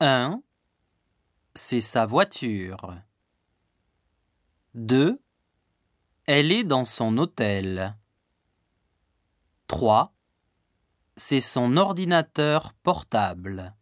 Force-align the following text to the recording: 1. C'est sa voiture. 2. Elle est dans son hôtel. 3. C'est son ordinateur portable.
1. 0.00 0.42
C'est 1.54 1.80
sa 1.80 2.04
voiture. 2.04 2.94
2. 4.74 5.18
Elle 6.26 6.52
est 6.52 6.64
dans 6.64 6.84
son 6.84 7.16
hôtel. 7.16 7.96
3. 9.68 10.12
C'est 11.16 11.40
son 11.40 11.78
ordinateur 11.78 12.74
portable. 12.82 13.74